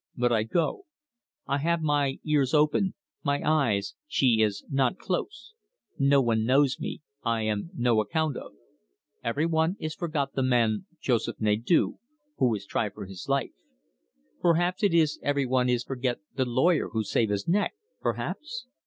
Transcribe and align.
"But 0.17 0.31
I 0.31 0.41
go. 0.41 0.87
I 1.45 1.59
have 1.59 1.83
my 1.83 2.17
ears 2.25 2.55
open; 2.55 2.95
my 3.23 3.39
eyes, 3.45 3.93
she 4.07 4.41
is 4.41 4.65
not 4.67 4.97
close. 4.97 5.53
No 5.99 6.19
one 6.23 6.43
knows 6.43 6.79
me 6.79 7.01
I 7.21 7.43
am 7.43 7.69
no 7.75 8.01
account 8.01 8.35
of. 8.35 8.53
Every 9.23 9.45
one 9.45 9.75
is 9.79 9.93
forgot 9.93 10.33
the 10.33 10.41
man, 10.41 10.87
Joseph 10.99 11.39
Nadeau, 11.39 11.99
who 12.39 12.49
was 12.49 12.65
try 12.65 12.89
for 12.89 13.05
his 13.05 13.29
life. 13.29 13.51
Perhaps 14.39 14.81
it 14.81 14.95
is 14.95 15.19
every 15.21 15.45
one 15.45 15.69
is 15.69 15.83
forget 15.83 16.17
the 16.33 16.45
lawyer 16.45 16.89
who 16.89 17.03
save 17.03 17.29
his 17.29 17.47
neck 17.47 17.75
perhaps? 17.99 18.65